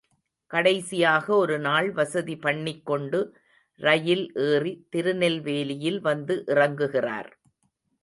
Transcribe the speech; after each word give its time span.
கடைசியாக 0.51 1.25
ஒரு 1.35 1.57
நாள் 1.59 1.91
வசதி 1.91 2.35
பண்ணிக்கொண்டு 2.37 3.19
ரயில் 3.79 4.25
ஏறி 4.49 4.73
திருநெல்வேலியில் 4.89 6.01
வந்து 6.01 6.37
இறங்குகிறார். 6.47 7.31